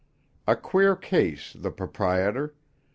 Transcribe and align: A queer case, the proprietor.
A 0.47 0.55
queer 0.55 0.95
case, 0.95 1.53
the 1.53 1.69
proprietor. 1.69 2.55